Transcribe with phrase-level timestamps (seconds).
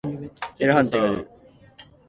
[0.57, 1.27] エラー判定が出る。